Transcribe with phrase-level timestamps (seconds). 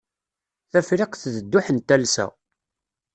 [0.71, 2.25] Tafriqt d dduḥ n talsa.